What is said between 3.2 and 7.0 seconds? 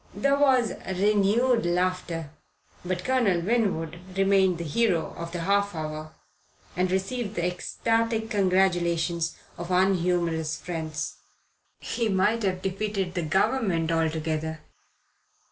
Winwood remained the hero of the half hour and